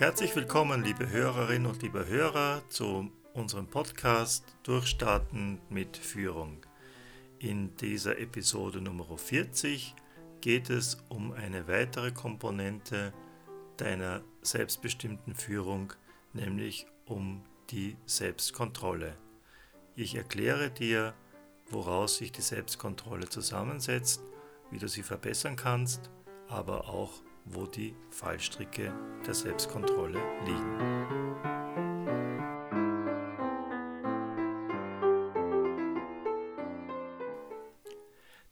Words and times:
Herzlich 0.00 0.34
willkommen, 0.34 0.82
liebe 0.82 1.10
Hörerinnen 1.10 1.70
und 1.70 1.82
liebe 1.82 2.06
Hörer, 2.06 2.62
zu 2.70 3.12
unserem 3.34 3.66
Podcast 3.66 4.46
Durchstarten 4.62 5.60
mit 5.68 5.98
Führung. 5.98 6.64
In 7.38 7.76
dieser 7.76 8.18
Episode 8.18 8.80
Nummer 8.80 9.18
40 9.18 9.94
geht 10.40 10.70
es 10.70 10.96
um 11.10 11.32
eine 11.32 11.68
weitere 11.68 12.12
Komponente 12.12 13.12
deiner 13.76 14.22
selbstbestimmten 14.40 15.34
Führung, 15.34 15.92
nämlich 16.32 16.86
um 17.04 17.42
die 17.68 17.98
Selbstkontrolle. 18.06 19.18
Ich 19.96 20.14
erkläre 20.14 20.70
dir, 20.70 21.12
woraus 21.68 22.16
sich 22.16 22.32
die 22.32 22.40
Selbstkontrolle 22.40 23.28
zusammensetzt, 23.28 24.22
wie 24.70 24.78
du 24.78 24.88
sie 24.88 25.02
verbessern 25.02 25.56
kannst, 25.56 26.08
aber 26.48 26.88
auch 26.88 27.20
wo 27.44 27.66
die 27.66 27.94
Fallstricke 28.10 28.92
der 29.26 29.34
Selbstkontrolle 29.34 30.20
liegen. 30.46 31.20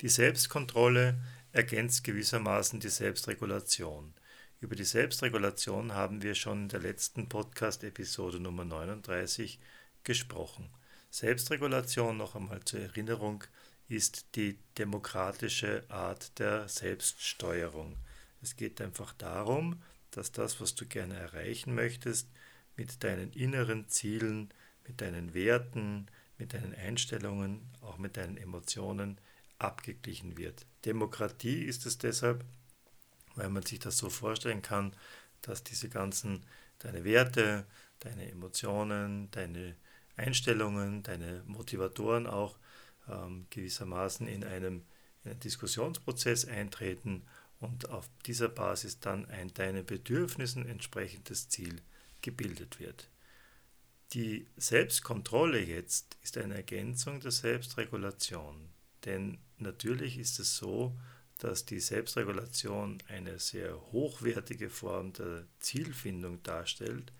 Die 0.00 0.08
Selbstkontrolle 0.08 1.20
ergänzt 1.50 2.04
gewissermaßen 2.04 2.78
die 2.78 2.88
Selbstregulation. 2.88 4.14
Über 4.60 4.76
die 4.76 4.84
Selbstregulation 4.84 5.92
haben 5.92 6.22
wir 6.22 6.34
schon 6.34 6.62
in 6.62 6.68
der 6.68 6.80
letzten 6.80 7.28
Podcast-Episode 7.28 8.40
Nummer 8.40 8.64
39 8.64 9.58
gesprochen. 10.04 10.70
Selbstregulation, 11.10 12.16
noch 12.16 12.36
einmal 12.36 12.64
zur 12.64 12.80
Erinnerung, 12.80 13.44
ist 13.88 14.36
die 14.36 14.58
demokratische 14.76 15.84
Art 15.88 16.38
der 16.38 16.68
Selbststeuerung. 16.68 17.96
Es 18.42 18.56
geht 18.56 18.80
einfach 18.80 19.12
darum, 19.12 19.82
dass 20.10 20.32
das, 20.32 20.60
was 20.60 20.74
du 20.74 20.86
gerne 20.86 21.16
erreichen 21.16 21.74
möchtest, 21.74 22.28
mit 22.76 23.02
deinen 23.04 23.32
inneren 23.32 23.88
Zielen, 23.88 24.52
mit 24.86 25.00
deinen 25.00 25.34
Werten, 25.34 26.06
mit 26.38 26.54
deinen 26.54 26.74
Einstellungen, 26.74 27.60
auch 27.80 27.98
mit 27.98 28.16
deinen 28.16 28.36
Emotionen 28.36 29.18
abgeglichen 29.58 30.36
wird. 30.36 30.66
Demokratie 30.84 31.64
ist 31.64 31.84
es 31.84 31.98
deshalb, 31.98 32.44
weil 33.34 33.50
man 33.50 33.64
sich 33.64 33.80
das 33.80 33.98
so 33.98 34.08
vorstellen 34.08 34.62
kann, 34.62 34.94
dass 35.42 35.64
diese 35.64 35.88
ganzen, 35.88 36.44
deine 36.78 37.04
Werte, 37.04 37.66
deine 38.00 38.30
Emotionen, 38.30 39.30
deine 39.32 39.76
Einstellungen, 40.16 41.02
deine 41.02 41.42
Motivatoren 41.46 42.26
auch 42.26 42.58
ähm, 43.08 43.46
gewissermaßen 43.50 44.26
in 44.28 44.44
einem, 44.44 44.84
in 45.24 45.32
einen 45.32 45.40
Diskussionsprozess 45.40 46.44
eintreten 46.44 47.24
und 47.60 47.90
auf 47.90 48.08
dieser 48.26 48.48
Basis 48.48 49.00
dann 49.00 49.26
ein 49.26 49.52
deinen 49.54 49.84
Bedürfnissen 49.84 50.66
entsprechendes 50.66 51.48
Ziel 51.48 51.80
gebildet 52.22 52.78
wird. 52.78 53.08
Die 54.12 54.46
Selbstkontrolle 54.56 55.60
jetzt 55.60 56.16
ist 56.22 56.38
eine 56.38 56.54
Ergänzung 56.54 57.20
der 57.20 57.30
Selbstregulation, 57.30 58.70
denn 59.04 59.38
natürlich 59.58 60.18
ist 60.18 60.38
es 60.38 60.56
so, 60.56 60.96
dass 61.38 61.64
die 61.64 61.80
Selbstregulation 61.80 62.98
eine 63.08 63.38
sehr 63.38 63.80
hochwertige 63.92 64.70
Form 64.70 65.12
der 65.12 65.46
Zielfindung 65.60 66.42
darstellt. 66.42 67.12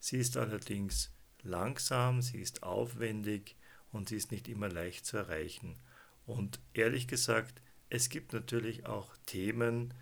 Sie 0.00 0.18
ist 0.18 0.36
allerdings 0.36 1.10
langsam, 1.42 2.22
sie 2.22 2.40
ist 2.40 2.62
aufwendig 2.62 3.56
und 3.92 4.08
sie 4.08 4.16
ist 4.16 4.32
nicht 4.32 4.48
immer 4.48 4.68
leicht 4.68 5.06
zu 5.06 5.18
erreichen. 5.18 5.76
Und 6.24 6.60
ehrlich 6.72 7.08
gesagt, 7.08 7.60
es 7.90 8.08
gibt 8.08 8.32
natürlich 8.32 8.86
auch 8.86 9.16
Themen, 9.26 9.94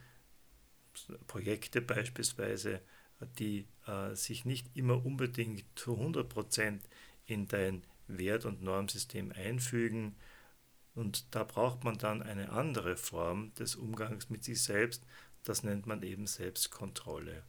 Projekte 1.26 1.80
beispielsweise, 1.80 2.80
die 3.38 3.66
äh, 3.86 4.14
sich 4.14 4.44
nicht 4.44 4.68
immer 4.74 5.04
unbedingt 5.04 5.64
zu 5.74 5.94
100% 5.94 6.80
in 7.26 7.48
dein 7.48 7.82
Wert- 8.08 8.44
und 8.44 8.62
Normsystem 8.62 9.32
einfügen. 9.32 10.16
Und 10.94 11.34
da 11.34 11.44
braucht 11.44 11.84
man 11.84 11.98
dann 11.98 12.22
eine 12.22 12.50
andere 12.50 12.96
Form 12.96 13.52
des 13.54 13.76
Umgangs 13.76 14.30
mit 14.30 14.44
sich 14.44 14.62
selbst. 14.62 15.04
Das 15.44 15.62
nennt 15.62 15.86
man 15.86 16.02
eben 16.02 16.26
Selbstkontrolle. 16.26 17.42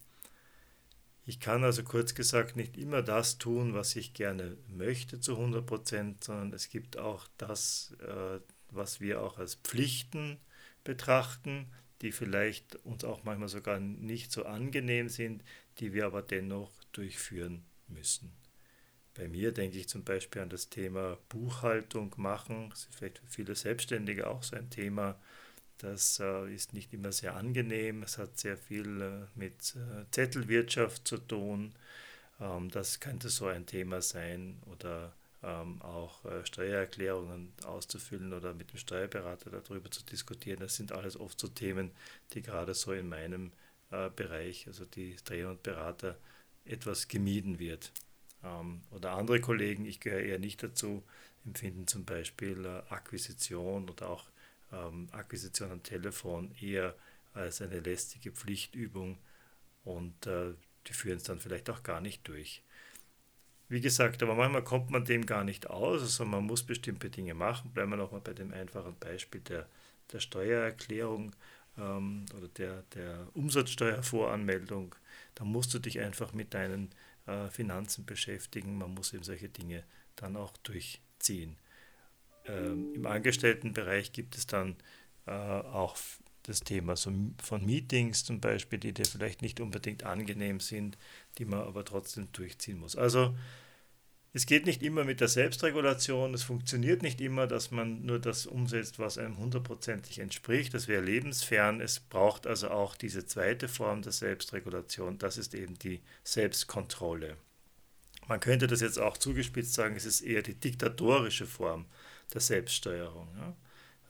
Ich 1.26 1.40
kann 1.42 1.64
also 1.64 1.84
kurz 1.84 2.16
gesagt 2.16 2.56
nicht 2.56 2.78
immer 2.78 3.02
das 3.02 3.38
tun, 3.38 3.74
was 3.74 3.96
ich 3.98 4.14
gerne 4.14 4.58
möchte 4.70 5.20
zu 5.20 5.38
100%, 5.38 6.24
sondern 6.24 6.54
es 6.54 6.70
gibt 6.70 6.98
auch 6.98 7.28
das, 7.38 7.96
äh, 8.00 8.40
was 8.72 9.00
wir 9.00 9.22
auch 9.22 9.38
als 9.38 9.56
Pflichten 9.56 10.38
betrachten, 10.84 11.68
die 12.02 12.12
vielleicht 12.12 12.76
uns 12.78 13.04
auch 13.04 13.24
manchmal 13.24 13.50
sogar 13.50 13.80
nicht 13.80 14.32
so 14.32 14.46
angenehm 14.46 15.10
sind, 15.10 15.44
die 15.80 15.94
wir 15.94 16.06
aber 16.06 16.22
dennoch 16.22 16.72
durchführen 16.92 17.64
müssen. 17.88 18.32
Bei 19.16 19.28
mir 19.28 19.52
denke 19.52 19.78
ich 19.80 19.90
zum 19.90 20.04
Beispiel 20.04 20.44
an 20.44 20.50
das 20.50 20.70
Thema 20.70 21.18
Buchhaltung 21.30 22.14
machen. 22.18 22.70
Das 22.70 22.82
ist 22.82 22.96
vielleicht 22.96 23.18
für 23.18 23.28
viele 23.28 23.56
Selbstständige 23.56 24.28
auch 24.28 24.44
so 24.44 24.56
ein 24.56 24.70
Thema. 24.70 25.20
Das 25.80 26.20
äh, 26.20 26.54
ist 26.54 26.74
nicht 26.74 26.94
immer 26.94 27.12
sehr 27.12 27.36
angenehm. 27.36 28.04
Es 28.04 28.20
hat 28.20 28.38
sehr 28.38 28.58
viel 28.58 29.02
äh, 29.02 29.40
mit 29.40 29.76
äh, 29.76 30.06
Zettelwirtschaft 30.12 31.08
zu 31.08 31.18
tun. 31.18 31.74
Ähm, 32.40 32.70
das 32.70 33.00
könnte 33.00 33.30
so 33.30 33.48
ein 33.48 33.66
Thema 33.66 34.02
sein. 34.02 34.62
Oder 34.68 35.14
ähm, 35.44 35.82
auch 35.82 36.26
äh, 36.26 36.46
Steuererklärungen 36.46 37.54
auszufüllen 37.66 38.34
oder 38.34 38.54
mit 38.54 38.72
dem 38.72 38.78
Steuerberater 38.78 39.50
darüber 39.50 39.92
zu 39.92 40.04
diskutieren. 40.04 40.60
Das 40.60 40.76
sind 40.76 40.92
alles 40.92 41.20
oft 41.20 41.40
so 41.40 41.48
Themen, 41.48 41.92
die 42.34 42.42
gerade 42.42 42.74
so 42.74 42.92
in 42.94 43.10
meinem 43.10 43.52
äh, 43.92 44.10
Bereich, 44.10 44.68
also 44.68 44.86
die 44.86 45.16
Trainer 45.16 45.52
und 45.52 45.64
Berater, 45.64 46.18
etwas 46.66 47.08
gemieden 47.08 47.60
wird. 47.60 47.92
Ähm, 48.44 48.82
oder 48.92 49.12
andere 49.14 49.40
Kollegen, 49.42 49.86
ich 49.86 50.00
gehöre 50.00 50.22
eher 50.22 50.40
nicht 50.40 50.64
dazu, 50.64 51.04
empfinden 51.46 51.88
zum 51.88 52.06
Beispiel 52.06 52.66
äh, 52.66 52.82
Akquisition 52.94 53.90
oder 53.90 54.10
auch 54.10 54.26
ähm, 54.72 55.08
Akquisition 55.12 55.72
am 55.72 55.84
Telefon 55.84 56.54
eher 56.60 56.96
als 57.34 57.62
eine 57.62 57.80
lästige 57.80 58.32
Pflichtübung 58.32 59.18
und 59.86 60.26
äh, 60.26 60.54
die 60.88 60.94
führen 60.94 61.18
es 61.18 61.24
dann 61.24 61.40
vielleicht 61.40 61.70
auch 61.70 61.84
gar 61.84 62.02
nicht 62.02 62.28
durch. 62.28 62.64
Wie 63.70 63.82
gesagt, 63.82 64.24
aber 64.24 64.36
manchmal 64.36 64.64
kommt 64.64 64.90
man 64.90 65.04
dem 65.04 65.26
gar 65.26 65.44
nicht 65.44 65.70
aus, 65.70 66.02
also 66.02 66.26
man 66.26 66.46
muss 66.46 66.64
bestimmte 66.64 67.10
Dinge 67.10 67.34
machen. 67.34 67.72
Bleiben 67.72 67.92
wir 67.92 67.98
nochmal 67.98 68.22
bei 68.22 68.34
dem 68.34 68.54
einfachen 68.54 68.96
Beispiel 69.00 69.42
der, 69.42 69.68
der 70.12 70.20
Steuererklärung 70.20 71.36
ähm, 71.78 72.26
oder 72.38 72.48
der, 72.48 72.84
der 72.96 73.28
Umsatzsteuervoranmeldung. 73.34 74.96
Da 75.36 75.44
musst 75.44 75.74
du 75.74 75.80
dich 75.80 76.00
einfach 76.00 76.32
mit 76.34 76.54
deinen 76.54 76.92
äh, 77.26 77.50
Finanzen 77.50 78.06
beschäftigen. 78.06 78.78
Man 78.78 78.94
muss 78.94 79.14
eben 79.14 79.24
solche 79.24 79.50
Dinge 79.50 79.84
dann 80.16 80.38
auch 80.38 80.56
durchziehen. 80.58 81.58
Ähm, 82.46 82.94
Im 82.96 83.06
Angestelltenbereich 83.06 84.14
gibt 84.14 84.38
es 84.38 84.48
dann 84.48 84.78
äh, 85.26 85.32
auch 85.32 85.98
das 86.48 86.62
Thema 86.62 86.96
so 86.96 87.12
von 87.44 87.66
Meetings 87.66 88.24
zum 88.24 88.40
Beispiel, 88.40 88.80
die 88.80 88.94
dir 88.94 89.06
vielleicht 89.06 89.42
nicht 89.42 89.60
unbedingt 89.60 90.04
angenehm 90.04 90.60
sind, 90.60 90.98
die 91.38 91.46
man 91.46 91.60
aber 91.60 91.84
trotzdem 91.84 92.32
durchziehen 92.32 92.80
muss. 92.80 92.96
Also 92.96 93.36
es 94.34 94.46
geht 94.46 94.66
nicht 94.66 94.82
immer 94.82 95.04
mit 95.04 95.20
der 95.20 95.28
Selbstregulation, 95.28 96.34
es 96.34 96.44
funktioniert 96.44 97.02
nicht 97.02 97.20
immer, 97.22 97.48
dass 97.48 97.72
man 97.72 98.06
nur 98.06 98.20
das 98.20 98.46
umsetzt, 98.46 98.98
was 99.00 99.18
einem 99.18 99.38
hundertprozentig 99.38 100.20
entspricht. 100.20 100.74
Das 100.74 100.88
wäre 100.88 101.04
lebensfern. 101.04 101.82
Es 101.82 102.00
braucht 102.00 102.48
also 102.48 102.70
auch 102.70 102.96
diese 102.96 103.26
zweite 103.26 103.68
Form 103.68 104.02
der 104.02 104.12
Selbstregulation, 104.12 105.18
das 105.18 105.38
ist 105.38 105.54
eben 105.54 105.78
die 105.80 106.02
Selbstkontrolle. 106.24 107.36
Man 108.28 108.40
könnte 108.40 108.68
das 108.68 108.82
jetzt 108.82 109.00
auch 109.00 109.18
zugespitzt 109.18 109.74
sagen, 109.74 109.96
es 109.96 110.06
ist 110.06 110.22
eher 110.22 110.42
die 110.42 110.54
diktatorische 110.54 111.48
Form 111.48 111.86
der 112.34 112.42
Selbststeuerung. 112.42 113.28
Ja. 113.38 113.56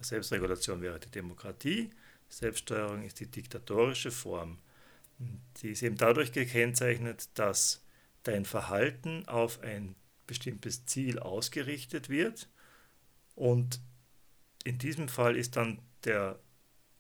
Selbstregulation 0.02 0.82
wäre 0.82 1.00
die 1.00 1.10
Demokratie, 1.10 1.92
Selbststeuerung 2.30 3.04
ist 3.04 3.20
die 3.20 3.30
diktatorische 3.30 4.12
Form. 4.12 4.60
Die 5.62 5.70
ist 5.70 5.82
eben 5.82 5.98
dadurch 5.98 6.32
gekennzeichnet, 6.32 7.30
dass 7.34 7.84
dein 8.24 8.46
Verhalten 8.46 9.28
auf 9.28 9.62
ein 9.62 9.96
bestimmtes 10.28 10.86
Ziel 10.86 11.20
ausgerichtet 11.20 12.10
wird 12.10 12.50
und 13.36 13.80
in 14.64 14.78
diesem 14.78 15.08
Fall 15.08 15.38
ist 15.38 15.56
dann 15.56 15.80
der 16.04 16.40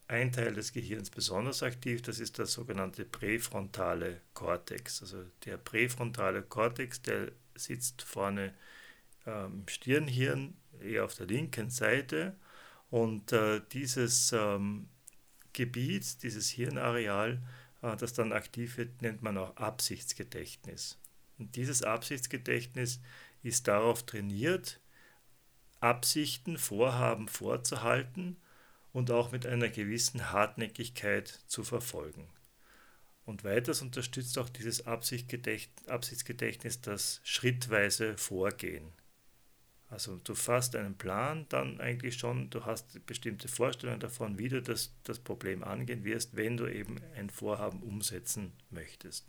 ein 0.07 0.31
Teil 0.31 0.53
des 0.53 0.71
Gehirns 0.71 1.09
besonders 1.09 1.63
aktiv, 1.63 2.01
das 2.01 2.19
ist 2.19 2.37
der 2.37 2.45
sogenannte 2.45 3.03
präfrontale 3.03 4.21
Kortex. 4.33 5.01
Also 5.01 5.25
der 5.43 5.57
präfrontale 5.57 6.43
Kortex, 6.43 7.01
der 7.01 7.31
sitzt 7.55 8.03
vorne 8.03 8.53
ähm, 9.25 9.61
im 9.61 9.67
Stirnhirn, 9.67 10.55
eher 10.81 11.03
auf 11.03 11.15
der 11.15 11.25
linken 11.25 11.69
Seite 11.69 12.37
und 12.89 13.33
äh, 13.33 13.61
dieses 13.73 14.31
ähm, 14.31 14.87
Gebiet, 15.57 16.21
dieses 16.21 16.49
Hirnareal, 16.51 17.41
äh, 17.81 17.97
das 17.97 18.13
dann 18.13 18.31
aktiv 18.31 18.77
wird, 18.77 19.01
nennt 19.01 19.23
man 19.23 19.37
auch 19.39 19.57
Absichtsgedächtnis. 19.57 20.99
Und 21.39 21.55
dieses 21.55 21.81
Absichtsgedächtnis 21.81 22.99
ist 23.41 23.67
darauf 23.67 24.05
trainiert, 24.05 24.79
Absichten, 25.79 26.57
Vorhaben 26.59 27.27
vorzuhalten 27.27 28.37
und 28.93 29.09
auch 29.11 29.31
mit 29.31 29.47
einer 29.47 29.69
gewissen 29.69 30.31
Hartnäckigkeit 30.31 31.27
zu 31.47 31.63
verfolgen. 31.63 32.29
Und 33.25 33.43
weiters 33.43 33.81
unterstützt 33.81 34.37
auch 34.37 34.49
dieses 34.49 34.85
Absichtsgedächtnis 34.87 36.81
das 36.81 37.19
schrittweise 37.23 38.15
Vorgehen. 38.17 38.91
Also 39.89 40.17
du 40.17 40.35
fasst 40.35 40.75
einen 40.75 40.97
Plan 40.97 41.45
dann 41.49 41.79
eigentlich 41.79 42.17
schon, 42.17 42.49
du 42.49 42.65
hast 42.65 43.05
bestimmte 43.05 43.47
Vorstellungen 43.47 44.01
davon, 44.01 44.37
wie 44.37 44.49
du 44.49 44.61
das, 44.61 44.93
das 45.03 45.19
Problem 45.19 45.63
angehen 45.63 46.03
wirst, 46.03 46.35
wenn 46.35 46.57
du 46.57 46.67
eben 46.67 46.97
ein 47.15 47.29
Vorhaben 47.29 47.81
umsetzen 47.81 48.51
möchtest. 48.69 49.25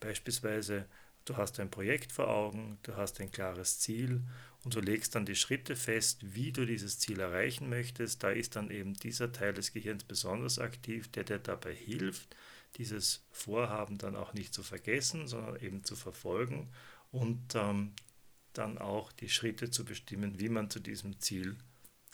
Beispielsweise, 0.00 0.86
du 1.24 1.36
hast 1.36 1.60
ein 1.60 1.70
Projekt 1.70 2.10
vor 2.10 2.28
Augen, 2.28 2.78
du 2.82 2.96
hast 2.96 3.20
ein 3.20 3.30
klares 3.30 3.78
Ziel 3.78 4.22
und 4.64 4.74
du 4.74 4.80
legst 4.80 5.14
dann 5.14 5.24
die 5.24 5.36
Schritte 5.36 5.76
fest, 5.76 6.34
wie 6.34 6.50
du 6.50 6.66
dieses 6.66 6.98
Ziel 6.98 7.20
erreichen 7.20 7.68
möchtest. 7.68 8.24
Da 8.24 8.30
ist 8.30 8.56
dann 8.56 8.70
eben 8.70 8.94
dieser 8.94 9.30
Teil 9.30 9.52
des 9.52 9.72
Gehirns 9.72 10.02
besonders 10.02 10.58
aktiv, 10.58 11.08
der 11.12 11.22
dir 11.22 11.38
dabei 11.38 11.74
hilft, 11.74 12.34
dieses 12.76 13.24
Vorhaben 13.30 13.98
dann 13.98 14.16
auch 14.16 14.34
nicht 14.34 14.52
zu 14.52 14.64
vergessen, 14.64 15.28
sondern 15.28 15.56
eben 15.60 15.84
zu 15.84 15.94
verfolgen 15.94 16.68
und 17.12 17.54
ähm, 17.54 17.92
dann 18.52 18.78
auch 18.78 19.12
die 19.12 19.28
Schritte 19.28 19.70
zu 19.70 19.84
bestimmen, 19.84 20.38
wie 20.40 20.48
man 20.48 20.70
zu 20.70 20.80
diesem 20.80 21.20
Ziel 21.20 21.56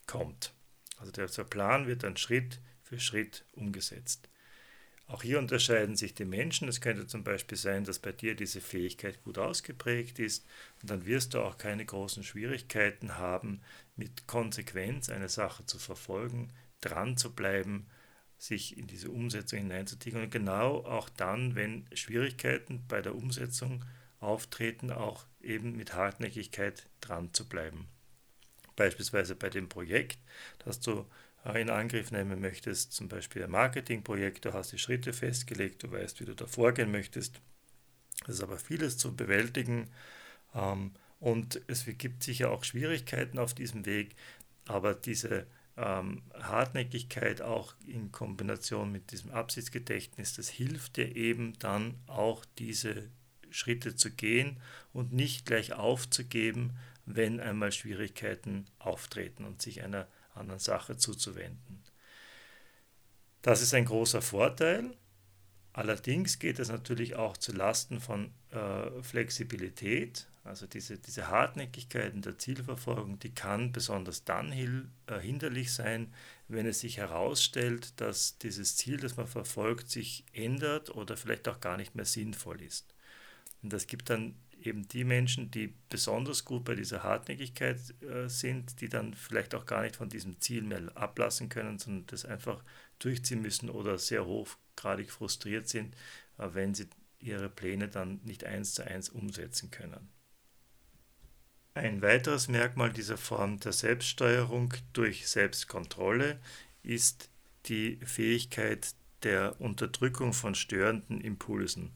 kommt. 0.07 0.53
Also 0.99 1.13
der 1.13 1.27
Plan 1.45 1.87
wird 1.87 2.03
dann 2.03 2.17
Schritt 2.17 2.61
für 2.83 2.99
Schritt 3.01 3.45
umgesetzt. 3.53 4.29
Auch 5.09 5.23
hier 5.23 5.39
unterscheiden 5.39 5.97
sich 5.97 6.15
die 6.15 6.25
Menschen. 6.25 6.67
Es 6.67 6.81
könnte 6.81 7.07
zum 7.07 7.23
Beispiel 7.23 7.57
sein, 7.57 7.85
dass 7.85 8.01
bei 8.01 8.11
dir 8.11 8.35
diese 8.35 8.61
Fähigkeit 8.61 9.23
gut 9.23 9.39
ausgeprägt 9.39 10.19
ist 10.19 10.45
und 10.83 10.91
dann 10.91 11.07
wirst 11.07 11.35
du 11.35 11.41
auch 11.41 11.59
keine 11.59 11.85
großen 11.85 12.25
Schwierigkeiten 12.25 13.17
haben, 13.17 13.61
mit 13.95 14.27
Konsequenz 14.27 15.09
eine 15.09 15.29
Sache 15.29 15.65
zu 15.65 15.79
verfolgen, 15.79 16.53
dran 16.81 17.17
zu 17.17 17.33
bleiben, 17.33 17.87
sich 18.37 18.77
in 18.77 18.87
diese 18.89 19.11
Umsetzung 19.11 19.61
hineinzutigen 19.61 20.23
und 20.23 20.31
genau 20.31 20.85
auch 20.85 21.09
dann, 21.09 21.55
wenn 21.55 21.87
Schwierigkeiten 21.95 22.85
bei 22.89 23.01
der 23.01 23.15
Umsetzung 23.15 23.85
auftreten, 24.19 24.91
auch 24.91 25.25
eben 25.47 25.77
mit 25.77 25.95
Hartnäckigkeit 25.95 26.89
dran 27.01 27.33
zu 27.33 27.49
bleiben. 27.49 27.89
Beispielsweise 28.77 29.35
bei 29.35 29.49
dem 29.49 29.69
Projekt, 29.69 30.19
das 30.65 30.81
du 30.81 31.07
äh, 31.45 31.61
in 31.61 31.71
Angriff 31.71 32.11
nehmen 32.11 32.41
möchtest, 32.41 32.93
zum 32.93 33.09
Beispiel 33.09 33.45
ein 33.45 33.51
Marketingprojekt, 33.51 34.45
du 34.45 34.53
hast 34.53 34.73
die 34.73 34.79
Schritte 34.79 35.13
festgelegt, 35.13 35.83
du 35.83 35.91
weißt, 35.91 36.21
wie 36.21 36.27
du 36.27 36.35
da 36.35 36.47
vorgehen 36.47 36.91
möchtest. 36.91 37.41
Es 38.23 38.35
ist 38.35 38.43
aber 38.43 38.59
vieles 38.59 38.99
zu 38.99 39.15
bewältigen 39.15 39.91
ähm, 40.55 40.93
und 41.21 41.61
es 41.69 41.87
gibt 41.87 42.23
sicher 42.23 42.51
auch 42.51 42.65
Schwierigkeiten 42.65 43.39
auf 43.39 43.55
diesem 43.55 43.87
Weg, 43.87 44.15
aber 44.67 44.95
diese 44.95 45.47
ähm, 45.77 46.23
Hartnäckigkeit 46.35 47.43
auch 47.43 47.75
in 47.87 48.13
Kombination 48.13 48.91
mit 48.91 49.13
diesem 49.13 49.31
Absichtsgedächtnis, 49.31 50.35
das 50.35 50.49
hilft 50.49 50.97
dir 50.97 51.15
eben 51.15 51.59
dann 51.59 51.95
auch 52.07 52.45
diese 52.59 53.11
Schritte 53.57 53.97
zu 53.97 54.11
gehen 54.11 54.61
und 54.93 55.13
nicht 55.13 55.47
gleich 55.47 55.73
aufzugeben, 55.73 56.77
wenn 57.07 57.41
einmal 57.41 57.73
Schwierigkeiten 57.73 58.67
auftreten 58.79 59.45
und 59.45 59.63
sich 59.63 59.83
einer 59.83 60.07
anderen 60.35 60.61
Sache 60.61 60.97
zuzuwenden. 60.97 61.83
Das 63.43 63.63
ist 63.63 63.75
ein 63.75 63.85
großer 63.85 64.23
Vorteil. 64.23 64.91
Allerdings 65.73 66.39
geht 66.39 66.59
es 66.59 66.69
natürlich 66.69 67.17
auch 67.17 67.37
zu 67.37 67.53
Lasten 67.53 68.01
von 68.01 68.33
äh, 68.51 69.03
Flexibilität. 69.03 70.27
Also 70.43 70.67
diese, 70.67 70.99
diese 70.99 71.29
Hartnäckigkeit 71.29 72.13
in 72.13 72.23
der 72.23 72.39
Zielverfolgung, 72.39 73.19
die 73.19 73.35
kann 73.35 73.73
besonders 73.73 74.25
dann 74.25 74.53
äh, 74.53 75.21
hinderlich 75.21 75.73
sein, 75.73 76.13
wenn 76.49 76.67
es 76.67 76.81
sich 76.81 76.99
herausstellt, 76.99 78.01
dass 78.01 78.39
dieses 78.39 78.77
Ziel, 78.77 78.99
das 78.99 79.17
man 79.17 79.27
verfolgt, 79.27 79.91
sich 79.91 80.25
ändert 80.33 80.95
oder 80.95 81.17
vielleicht 81.17 81.49
auch 81.49 81.61
gar 81.61 81.77
nicht 81.77 81.95
mehr 81.95 82.05
sinnvoll 82.05 82.63
ist. 82.63 82.96
Und 83.63 83.73
das 83.73 83.87
gibt 83.87 84.11
dann 84.11 84.35
eben 84.61 84.89
die 84.89 85.05
Menschen, 85.05 85.51
die 85.51 85.75
besonders 85.89 86.45
gut 86.45 86.65
bei 86.65 86.75
dieser 86.75 87.03
Hartnäckigkeit 87.03 87.79
äh, 88.03 88.29
sind, 88.29 88.81
die 88.81 88.89
dann 88.89 89.15
vielleicht 89.15 89.55
auch 89.55 89.67
gar 89.67 89.83
nicht 89.83 89.97
von 89.97 90.09
diesem 90.09 90.41
Ziel 90.41 90.63
mehr 90.63 90.83
ablassen 90.95 91.49
können, 91.49 91.79
sondern 91.79 92.07
das 92.07 92.25
einfach 92.25 92.63
durchziehen 92.99 93.43
müssen 93.43 93.71
oder 93.71 93.99
sehr 93.99 94.27
hochgradig 94.27 95.11
frustriert 95.11 95.69
sind, 95.69 95.95
äh, 96.39 96.49
wenn 96.53 96.75
sie 96.75 96.89
ihre 97.19 97.49
Pläne 97.49 97.89
dann 97.89 98.21
nicht 98.25 98.45
eins 98.45 98.75
zu 98.75 98.87
eins 98.87 99.09
umsetzen 99.09 99.71
können. 99.71 100.09
Ein 101.75 102.01
weiteres 102.01 102.49
Merkmal 102.49 102.91
dieser 102.91 103.19
Form 103.19 103.61
der 103.61 103.73
Selbststeuerung 103.73 104.73
durch 104.95 105.29
Selbstkontrolle 105.29 106.41
ist 106.83 107.29
die 107.67 107.99
Fähigkeit 108.03 108.95
der 109.23 109.61
Unterdrückung 109.61 110.33
von 110.33 110.55
störenden 110.55 111.21
Impulsen. 111.21 111.93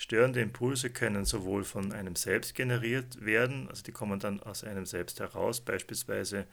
Störende 0.00 0.40
Impulse 0.40 0.90
können 0.90 1.24
sowohl 1.24 1.64
von 1.64 1.90
einem 1.90 2.14
selbst 2.14 2.54
generiert 2.54 3.20
werden, 3.20 3.66
also 3.68 3.82
die 3.82 3.90
kommen 3.90 4.20
dann 4.20 4.40
aus 4.40 4.62
einem 4.62 4.86
selbst 4.86 5.18
heraus, 5.18 5.60
beispielsweise 5.60 6.46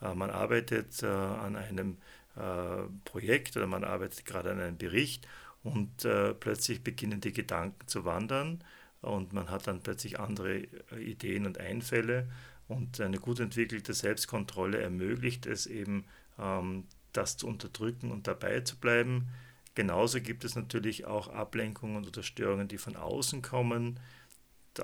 äh, 0.00 0.14
man 0.14 0.30
arbeitet 0.30 1.02
äh, 1.02 1.06
an 1.06 1.56
einem 1.56 1.98
äh, 2.36 2.84
Projekt 3.04 3.56
oder 3.56 3.66
man 3.66 3.82
arbeitet 3.82 4.24
gerade 4.24 4.52
an 4.52 4.60
einem 4.60 4.78
Bericht 4.78 5.26
und 5.64 6.04
äh, 6.04 6.32
plötzlich 6.32 6.84
beginnen 6.84 7.20
die 7.20 7.32
Gedanken 7.32 7.88
zu 7.88 8.04
wandern 8.04 8.62
und 9.00 9.32
man 9.32 9.50
hat 9.50 9.66
dann 9.66 9.82
plötzlich 9.82 10.20
andere 10.20 10.58
äh, 10.92 11.00
Ideen 11.00 11.44
und 11.44 11.58
Einfälle 11.58 12.28
und 12.68 13.00
eine 13.00 13.18
gut 13.18 13.40
entwickelte 13.40 13.94
Selbstkontrolle 13.94 14.80
ermöglicht 14.80 15.46
es 15.46 15.66
eben, 15.66 16.04
ähm, 16.38 16.84
das 17.12 17.36
zu 17.36 17.48
unterdrücken 17.48 18.12
und 18.12 18.28
dabei 18.28 18.60
zu 18.60 18.76
bleiben. 18.76 19.28
Genauso 19.74 20.20
gibt 20.20 20.44
es 20.44 20.54
natürlich 20.54 21.06
auch 21.06 21.28
Ablenkungen 21.28 22.04
oder 22.06 22.22
Störungen, 22.22 22.68
die 22.68 22.78
von 22.78 22.96
außen 22.96 23.40
kommen. 23.42 23.98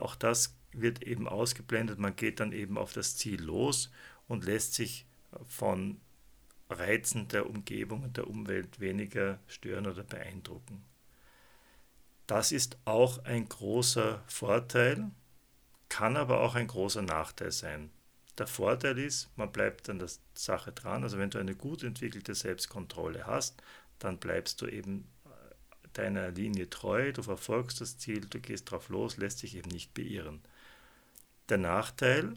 Auch 0.01 0.17
das 0.17 0.57
wird 0.73 1.03
eben 1.03 1.29
ausgeblendet. 1.29 1.99
Man 1.99 2.17
geht 2.17 2.41
dann 2.41 2.53
eben 2.53 2.79
auf 2.79 2.93
das 2.93 3.17
Ziel 3.17 3.43
los 3.43 3.91
und 4.27 4.45
lässt 4.45 4.75
sich 4.75 5.07
von 5.47 6.01
Reizen 6.71 7.29
der 7.29 7.49
Umgebung 7.49 8.03
und 8.03 8.17
der 8.17 8.29
Umwelt 8.29 8.81
weniger 8.81 9.39
stören 9.47 9.87
oder 9.87 10.05
beeindrucken. 10.05 10.85
Das 12.27 12.53
ist 12.53 12.79
auch 12.85 13.25
ein 13.25 13.49
großer 13.49 14.23
Vorteil, 14.27 15.11
kann 15.89 16.17
aber 16.17 16.41
auch 16.41 16.55
ein 16.55 16.67
großer 16.67 17.01
Nachteil 17.03 17.53
sein. 17.53 17.91
Der 18.37 18.47
Vorteil 18.47 18.99
ist, 18.99 19.31
man 19.37 19.51
bleibt 19.51 19.89
an 19.89 19.99
der 19.99 20.11
Sache 20.35 20.73
dran. 20.73 21.03
Also 21.03 21.19
wenn 21.19 21.31
du 21.31 21.39
eine 21.39 21.57
gut 21.57 21.83
entwickelte 21.83 22.35
Selbstkontrolle 22.35 23.27
hast, 23.27 23.63
dann 23.99 24.19
bleibst 24.19 24.61
du 24.61 24.67
eben 24.67 25.09
äh, 25.25 25.89
deiner 25.93 26.31
Linie 26.31 26.71
treu, 26.71 27.13
du 27.13 27.23
verfolgst 27.23 27.81
das 27.81 27.99
Ziel, 27.99 28.21
du 28.21 28.41
gehst 28.41 28.71
drauf 28.71 28.89
los, 28.89 29.17
lässt 29.17 29.43
dich 29.43 29.57
eben 29.57 29.71
nicht 29.71 29.95
beirren. 29.95 30.41
Der 31.49 31.59
Nachteil, 31.59 32.35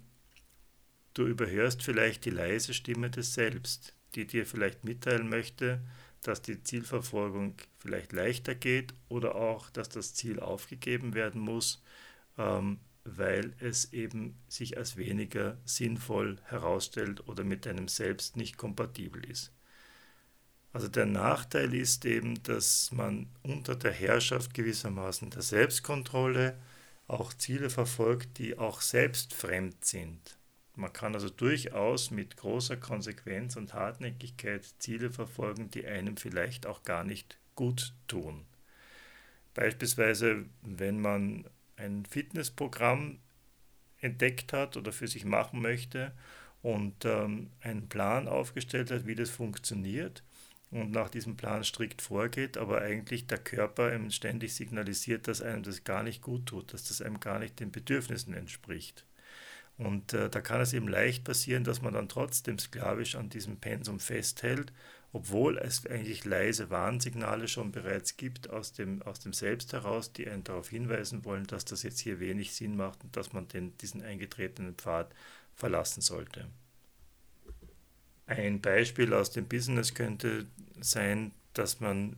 du 1.14 1.26
überhörst 1.26 1.84
vielleicht 1.84 2.26
die 2.26 2.30
leise 2.30 2.74
Stimme 2.74 3.10
des 3.10 3.34
Selbst, 3.34 3.94
die 4.16 4.26
dir 4.26 4.46
vielleicht 4.46 4.84
mitteilen 4.84 5.30
möchte, 5.30 5.82
dass 6.22 6.42
die 6.42 6.64
Zielverfolgung 6.64 7.56
vielleicht 7.80 8.14
leichter 8.14 8.56
geht 8.56 8.94
oder 9.10 9.36
auch, 9.36 9.70
dass 9.70 9.90
das 9.90 10.14
Ziel 10.14 10.40
aufgegeben 10.40 11.14
werden 11.14 11.42
muss, 11.42 11.84
ähm, 12.38 12.80
weil 13.04 13.54
es 13.60 13.94
eben 13.94 14.38
sich 14.48 14.78
als 14.78 14.96
weniger 14.96 15.58
sinnvoll 15.66 16.38
herausstellt 16.46 17.28
oder 17.28 17.44
mit 17.44 17.66
deinem 17.66 17.88
Selbst 17.88 18.38
nicht 18.38 18.58
kompatibel 18.58 19.26
ist. 19.26 19.52
Also 20.74 20.88
der 20.88 21.06
Nachteil 21.06 21.74
ist 21.74 22.06
eben, 22.06 22.42
dass 22.44 22.92
man 22.92 23.28
unter 23.44 23.76
der 23.76 23.92
Herrschaft 23.92 24.54
gewissermaßen 24.54 25.30
der 25.30 25.42
Selbstkontrolle 25.42 26.58
auch 27.08 27.34
Ziele 27.34 27.70
verfolgt, 27.70 28.38
die 28.38 28.58
auch 28.58 28.80
selbst 28.82 29.34
fremd 29.34 29.84
sind. 29.84 30.38
Man 30.76 30.94
kann 30.94 31.14
also 31.14 31.30
durchaus 31.30 32.12
mit 32.12 32.38
großer 32.38 32.78
Konsequenz 32.78 33.58
und 33.58 33.74
Hartnäckigkeit 33.74 34.66
Ziele 34.80 35.12
verfolgen, 35.12 35.70
die 35.70 35.86
einem 35.86 36.16
vielleicht 36.16 36.66
auch 36.66 36.84
gar 36.84 37.04
nicht 37.04 37.38
gut 37.56 37.94
tun. 38.08 38.46
Beispielsweise, 39.54 40.46
wenn 40.62 41.02
man 41.02 41.46
ein 41.76 42.06
Fitnessprogramm 42.06 43.20
entdeckt 44.00 44.54
hat 44.54 44.78
oder 44.78 44.94
für 44.94 45.08
sich 45.08 45.26
machen 45.26 45.62
möchte 45.62 46.14
und 46.62 47.04
ähm, 47.04 47.52
einen 47.60 47.90
Plan 47.90 48.30
aufgestellt 48.30 48.92
hat, 48.92 49.06
wie 49.06 49.16
das 49.16 49.30
funktioniert, 49.30 50.24
und 50.72 50.92
nach 50.92 51.10
diesem 51.10 51.36
Plan 51.36 51.64
strikt 51.64 52.02
vorgeht, 52.02 52.58
aber 52.58 52.82
eigentlich 52.82 53.28
der 53.28 53.38
Körper 53.38 53.94
ihm 53.94 54.10
ständig 54.10 54.56
signalisiert, 54.56 55.28
dass 55.28 55.42
einem 55.42 55.64
das 55.64 55.84
gar 55.84 56.02
nicht 56.02 56.22
gut 56.22 56.46
tut, 56.46 56.74
dass 56.74 56.86
das 56.86 57.02
einem 57.02 57.20
gar 57.20 57.40
nicht 57.40 57.60
den 57.60 57.72
Bedürfnissen 57.72 58.34
entspricht. 58.34 59.06
Und 59.78 60.14
äh, 60.14 60.30
da 60.30 60.42
kann 60.42 60.62
es 60.62 60.74
eben 60.74 60.88
leicht 60.88 61.24
passieren, 61.24 61.64
dass 61.64 61.82
man 61.82 61.94
dann 61.94 62.08
trotzdem 62.08 62.58
sklavisch 62.58 63.16
an 63.16 63.30
diesem 63.30 63.58
Pensum 63.58 64.00
festhält, 64.00 64.72
obwohl 65.12 65.58
es 65.58 65.86
eigentlich 65.86 66.24
leise 66.24 66.70
Warnsignale 66.70 67.48
schon 67.48 67.72
bereits 67.72 68.16
gibt 68.16 68.50
aus 68.50 68.72
dem, 68.72 69.02
aus 69.02 69.20
dem 69.20 69.34
Selbst 69.34 69.74
heraus, 69.74 70.14
die 70.14 70.30
einen 70.30 70.44
darauf 70.44 70.70
hinweisen 70.70 71.26
wollen, 71.26 71.48
dass 71.48 71.66
das 71.66 71.84
jetzt 71.84 72.00
hier 72.00 72.20
wenig 72.20 72.54
Sinn 72.54 72.78
macht 72.78 73.04
und 73.04 73.18
dass 73.18 73.34
man 73.34 73.48
den, 73.50 73.78
diesen 73.80 74.02
eingetretenen 74.04 74.76
Pfad 74.76 75.14
verlassen 75.54 76.02
sollte. 76.02 76.48
Ein 78.32 78.62
Beispiel 78.62 79.14
aus 79.14 79.32
dem 79.32 79.46
Business 79.46 79.94
könnte 79.94 80.48
sein, 80.80 81.34
dass 81.54 81.82
man 81.82 82.16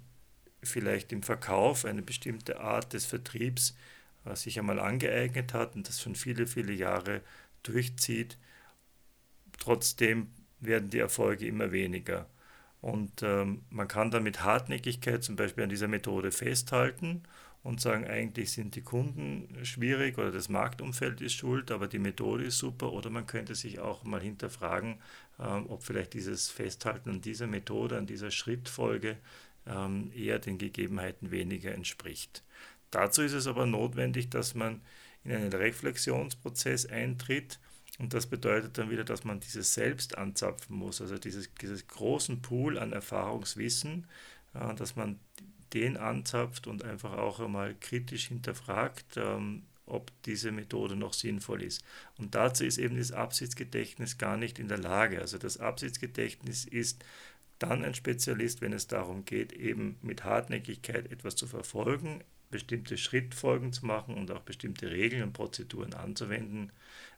vielleicht 0.61 1.11
im 1.11 1.23
Verkauf 1.23 1.85
eine 1.85 2.03
bestimmte 2.03 2.59
Art 2.59 2.93
des 2.93 3.05
Vertriebs 3.05 3.75
äh, 4.25 4.35
sich 4.35 4.59
einmal 4.59 4.79
angeeignet 4.79 5.53
hat 5.53 5.75
und 5.75 5.87
das 5.87 6.01
schon 6.01 6.15
viele, 6.15 6.45
viele 6.45 6.71
Jahre 6.73 7.21
durchzieht. 7.63 8.37
Trotzdem 9.59 10.27
werden 10.59 10.91
die 10.91 10.99
Erfolge 10.99 11.47
immer 11.47 11.71
weniger. 11.71 12.29
Und 12.81 13.23
ähm, 13.23 13.63
man 13.71 13.87
kann 13.87 14.11
dann 14.11 14.23
mit 14.23 14.43
Hartnäckigkeit 14.43 15.23
zum 15.23 15.35
Beispiel 15.35 15.63
an 15.63 15.69
dieser 15.69 15.87
Methode 15.87 16.31
festhalten 16.31 17.23
und 17.63 17.79
sagen, 17.79 18.05
eigentlich 18.05 18.51
sind 18.51 18.75
die 18.75 18.81
Kunden 18.81 19.47
schwierig 19.63 20.17
oder 20.17 20.31
das 20.31 20.49
Marktumfeld 20.49 21.21
ist 21.21 21.33
schuld, 21.33 21.71
aber 21.71 21.87
die 21.87 21.99
Methode 21.99 22.43
ist 22.43 22.57
super. 22.57 22.91
Oder 22.91 23.09
man 23.09 23.25
könnte 23.25 23.55
sich 23.55 23.79
auch 23.79 24.03
mal 24.03 24.19
hinterfragen, 24.19 24.99
ähm, 25.39 25.67
ob 25.69 25.83
vielleicht 25.83 26.13
dieses 26.13 26.49
Festhalten 26.49 27.09
an 27.09 27.21
dieser 27.21 27.47
Methode, 27.47 27.97
an 27.97 28.05
dieser 28.05 28.31
Schrittfolge 28.31 29.17
ähm, 29.65 30.11
eher 30.13 30.39
den 30.39 30.57
Gegebenheiten 30.57 31.31
weniger 31.31 31.73
entspricht. 31.73 32.43
Dazu 32.91 33.21
ist 33.21 33.33
es 33.33 33.47
aber 33.47 33.65
notwendig, 33.65 34.29
dass 34.29 34.55
man 34.55 34.81
in 35.23 35.31
einen 35.31 35.53
Reflexionsprozess 35.53 36.85
eintritt. 36.85 37.59
Und 37.97 38.13
das 38.13 38.25
bedeutet 38.25 38.77
dann 38.77 38.89
wieder, 38.89 39.05
dass 39.05 39.23
man 39.23 39.39
dieses 39.39 39.73
Selbst 39.73 40.17
anzapfen 40.17 40.75
muss, 40.75 40.99
also 40.99 41.17
dieses, 41.17 41.49
dieses 41.61 41.87
großen 41.87 42.41
Pool 42.41 42.77
an 42.77 42.91
Erfahrungswissen, 42.91 44.05
äh, 44.53 44.75
dass 44.75 44.97
man 44.97 45.17
den 45.73 45.97
anzapft 45.97 46.67
und 46.67 46.83
einfach 46.83 47.13
auch 47.13 47.39
einmal 47.39 47.75
kritisch 47.79 48.27
hinterfragt, 48.27 49.17
ähm, 49.17 49.63
ob 49.85 50.11
diese 50.23 50.51
Methode 50.51 50.95
noch 50.95 51.13
sinnvoll 51.13 51.63
ist. 51.63 51.83
Und 52.17 52.35
dazu 52.35 52.63
ist 52.63 52.77
eben 52.77 52.97
das 52.97 53.11
Absichtsgedächtnis 53.11 54.17
gar 54.17 54.37
nicht 54.37 54.59
in 54.59 54.67
der 54.67 54.77
Lage. 54.77 55.19
Also 55.19 55.37
das 55.37 55.57
Absichtsgedächtnis 55.57 56.65
ist 56.65 57.03
dann 57.59 57.83
ein 57.83 57.95
Spezialist, 57.95 58.61
wenn 58.61 58.73
es 58.73 58.87
darum 58.87 59.25
geht, 59.25 59.53
eben 59.53 59.97
mit 60.01 60.23
Hartnäckigkeit 60.23 61.11
etwas 61.11 61.35
zu 61.35 61.47
verfolgen, 61.47 62.23
bestimmte 62.53 62.97
Schrittfolgen 62.97 63.73
zu 63.73 63.87
machen 63.87 64.13
und 64.13 64.29
auch 64.29 64.41
bestimmte 64.41 64.91
Regeln 64.91 65.23
und 65.23 65.33
Prozeduren 65.33 65.95
anzuwenden. 65.95 66.71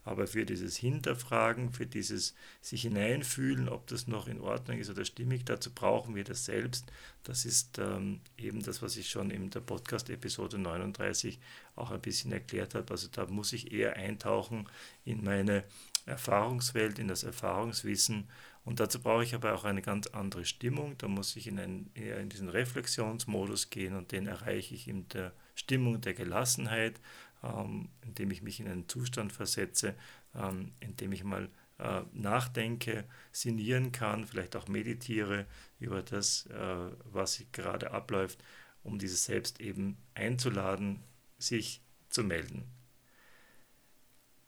Aber 0.06 0.28
für 0.28 0.46
dieses 0.46 0.78
Hinterfragen, 0.78 1.74
für 1.74 1.86
dieses 1.86 2.36
sich 2.62 2.84
hineinfühlen, 2.84 3.68
ob 3.68 3.86
das 3.88 4.08
noch 4.08 4.30
in 4.30 4.40
Ordnung 4.40 4.80
ist 4.80 4.90
oder 4.90 5.04
stimmig, 5.04 5.44
dazu 5.44 5.72
brauchen 5.72 6.16
wir 6.16 6.24
das 6.24 6.46
selbst. 6.46 6.86
Das 7.24 7.44
ist 7.44 7.80
ähm, 7.80 8.22
eben 8.38 8.64
das, 8.64 8.82
was 8.82 8.96
ich 8.96 9.10
schon 9.10 9.30
in 9.30 9.50
der 9.50 9.60
Podcast-Episode 9.60 10.58
39 10.58 11.38
auch 11.76 11.92
ein 11.92 12.00
bisschen 12.00 12.32
erklärt 12.32 12.74
habe. 12.74 12.90
Also 12.92 13.10
da 13.12 13.26
muss 13.26 13.52
ich 13.52 13.74
eher 13.74 13.98
eintauchen 13.98 14.70
in 15.04 15.22
meine 15.22 15.66
Erfahrungswelt, 16.06 17.00
in 17.00 17.08
das 17.08 17.24
Erfahrungswissen 17.24 18.28
und 18.66 18.80
dazu 18.80 19.00
brauche 19.00 19.24
ich 19.24 19.36
aber 19.36 19.54
auch 19.54 19.64
eine 19.64 19.84
ganz 19.84 20.08
andere 20.08 20.44
Stimmung. 20.44 20.98
Da 20.98 21.08
muss 21.08 21.36
ich 21.36 21.48
in, 21.48 21.60
einen, 21.60 21.92
in 21.94 22.30
diesen 22.30 22.50
Reflexionsmodus 22.50 23.70
gehen 23.70 23.96
und 23.96 24.12
den 24.12 24.26
erreiche 24.26 24.74
ich 24.74 24.88
in 24.88 25.08
der 25.10 25.34
Stimmung 25.54 26.02
der 26.02 26.16
Gelassenheit, 26.16 27.00
ähm, 27.44 27.90
indem 28.02 28.32
ich 28.32 28.42
mich 28.42 28.60
in 28.60 28.68
einen 28.68 28.90
Zustand 28.90 29.32
versetze, 29.32 29.94
ähm, 30.34 30.74
indem 30.80 31.12
ich 31.12 31.24
mal 31.24 31.48
äh, 31.78 32.02
nachdenke, 32.12 33.06
sinnieren 33.32 33.92
kann, 33.92 34.26
vielleicht 34.26 34.56
auch 34.56 34.68
meditiere 34.68 35.46
über 35.80 36.02
das, 36.02 36.48
äh, 36.48 36.92
was 37.04 37.44
gerade 37.52 37.92
abläuft, 37.92 38.44
um 38.82 38.98
dieses 38.98 39.26
Selbst 39.26 39.62
eben 39.62 39.98
einzuladen, 40.16 41.04
sich 41.38 41.82
zu 42.10 42.24
melden. 42.24 42.64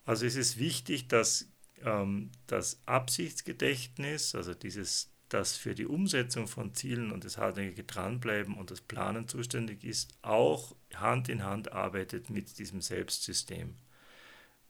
Also 0.08 0.24
es 0.24 0.36
ist 0.36 0.58
wichtig, 0.58 1.08
dass 1.08 1.52
ähm, 1.84 2.30
das 2.46 2.80
Absichtsgedächtnis, 2.86 4.34
also 4.34 4.54
dieses, 4.54 5.12
das 5.28 5.58
für 5.58 5.74
die 5.74 5.84
Umsetzung 5.84 6.48
von 6.48 6.72
Zielen 6.72 7.12
und 7.12 7.26
das 7.26 7.36
hartnäckige 7.36 7.84
Dranbleiben 7.84 8.56
und 8.56 8.70
das 8.70 8.80
Planen 8.80 9.28
zuständig 9.28 9.84
ist, 9.84 10.16
auch 10.22 10.74
Hand 10.94 11.28
in 11.28 11.44
Hand 11.44 11.72
arbeitet 11.72 12.30
mit 12.30 12.58
diesem 12.58 12.80
Selbstsystem. 12.80 13.74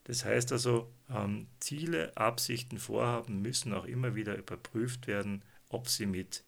Das 0.02 0.24
heißt 0.24 0.50
also, 0.50 0.92
ähm, 1.08 1.46
Ziele, 1.60 2.16
Absichten, 2.16 2.78
Vorhaben 2.78 3.40
müssen 3.40 3.72
auch 3.74 3.84
immer 3.84 4.16
wieder 4.16 4.36
überprüft 4.36 5.06
werden, 5.06 5.44
ob 5.68 5.88
sie 5.88 6.06
mit 6.06 6.42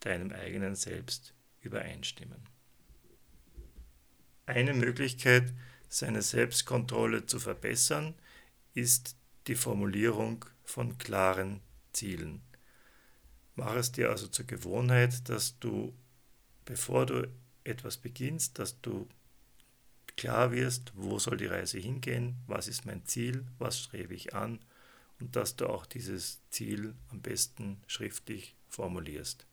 deinem 0.00 0.32
eigenen 0.32 0.74
Selbst 0.74 1.34
übereinstimmen. 1.60 2.40
Eine 4.46 4.72
Möglichkeit, 4.72 5.52
seine 5.90 6.22
Selbstkontrolle 6.22 7.26
zu 7.26 7.38
verbessern, 7.38 8.14
ist 8.74 9.16
die 9.46 9.54
Formulierung 9.54 10.44
von 10.64 10.98
klaren 10.98 11.60
Zielen. 11.92 12.42
Mach 13.54 13.74
es 13.74 13.92
dir 13.92 14.10
also 14.10 14.28
zur 14.28 14.46
Gewohnheit, 14.46 15.28
dass 15.28 15.58
du, 15.58 15.94
bevor 16.64 17.06
du 17.06 17.28
etwas 17.64 17.96
beginnst, 17.98 18.58
dass 18.58 18.80
du 18.80 19.08
klar 20.16 20.52
wirst, 20.52 20.92
wo 20.94 21.18
soll 21.18 21.36
die 21.36 21.46
Reise 21.46 21.78
hingehen, 21.78 22.36
was 22.46 22.68
ist 22.68 22.86
mein 22.86 23.04
Ziel, 23.06 23.46
was 23.58 23.78
strebe 23.78 24.14
ich 24.14 24.34
an 24.34 24.58
und 25.20 25.36
dass 25.36 25.56
du 25.56 25.68
auch 25.68 25.86
dieses 25.86 26.40
Ziel 26.50 26.94
am 27.10 27.20
besten 27.20 27.80
schriftlich 27.86 28.54
formulierst. 28.68 29.46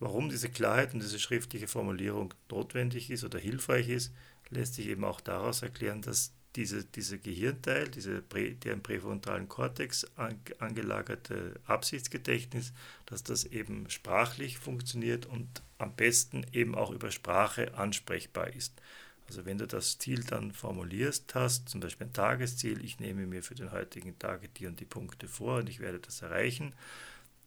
Warum 0.00 0.28
diese 0.28 0.50
Klarheit 0.50 0.92
und 0.92 1.00
diese 1.00 1.18
schriftliche 1.18 1.68
Formulierung 1.68 2.34
notwendig 2.50 3.10
ist 3.10 3.24
oder 3.24 3.38
hilfreich 3.38 3.88
ist, 3.88 4.12
lässt 4.50 4.74
sich 4.74 4.88
eben 4.88 5.04
auch 5.04 5.20
daraus 5.20 5.62
erklären, 5.62 6.02
dass 6.02 6.32
diese, 6.56 6.84
dieser 6.84 7.18
Gehirnteil, 7.18 7.88
diese 7.88 8.22
Prä, 8.22 8.54
der 8.54 8.74
im 8.74 8.82
präfrontalen 8.82 9.48
Kortex 9.48 10.06
an, 10.16 10.38
angelagerte 10.58 11.60
Absichtsgedächtnis, 11.66 12.72
dass 13.06 13.22
das 13.22 13.44
eben 13.44 13.90
sprachlich 13.90 14.58
funktioniert 14.58 15.26
und 15.26 15.62
am 15.78 15.94
besten 15.94 16.46
eben 16.52 16.74
auch 16.74 16.90
über 16.90 17.10
Sprache 17.10 17.74
ansprechbar 17.74 18.52
ist. 18.54 18.80
Also 19.26 19.46
wenn 19.46 19.58
du 19.58 19.66
das 19.66 19.98
Ziel 19.98 20.22
dann 20.22 20.52
formulierst 20.52 21.34
hast, 21.34 21.68
zum 21.68 21.80
Beispiel 21.80 22.06
ein 22.06 22.12
Tagesziel, 22.12 22.84
ich 22.84 23.00
nehme 23.00 23.26
mir 23.26 23.42
für 23.42 23.54
den 23.54 23.72
heutigen 23.72 24.18
Tag 24.18 24.52
die 24.54 24.66
und 24.66 24.80
die 24.80 24.84
Punkte 24.84 25.28
vor 25.28 25.58
und 25.58 25.68
ich 25.68 25.80
werde 25.80 25.98
das 25.98 26.22
erreichen, 26.22 26.74